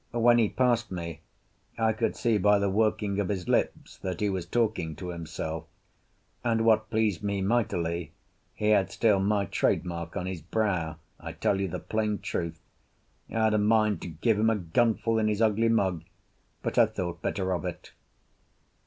When 0.13 0.39
he 0.39 0.49
passed 0.49 0.89
me 0.91 1.19
I 1.77 1.93
could 1.93 2.15
see 2.15 2.39
by 2.39 2.57
the 2.57 2.71
working 2.71 3.19
of 3.19 3.29
his 3.29 3.47
lips 3.47 3.99
that 3.99 4.19
he 4.19 4.29
was 4.31 4.47
talking 4.47 4.95
to 4.95 5.09
himself, 5.09 5.65
and 6.43 6.65
what 6.65 6.89
pleased 6.89 7.21
me 7.21 7.39
mightily, 7.43 8.11
he 8.55 8.69
had 8.69 8.89
still 8.89 9.19
my 9.19 9.45
trade 9.45 9.85
mark 9.85 10.17
on 10.17 10.25
his 10.25 10.41
brow, 10.41 10.95
I 11.19 11.33
tell 11.33 11.61
you 11.61 11.67
the 11.67 11.77
plain 11.77 12.17
truth: 12.17 12.59
I 13.29 13.43
had 13.43 13.53
a 13.53 13.59
mind 13.59 14.01
to 14.01 14.07
give 14.07 14.39
him 14.39 14.49
a 14.49 14.55
gunful 14.55 15.19
in 15.19 15.27
his 15.27 15.39
ugly 15.39 15.69
mug, 15.69 16.01
but 16.63 16.79
I 16.79 16.87
thought 16.87 17.21
better 17.21 17.53
of 17.53 17.63
it. 17.63 17.91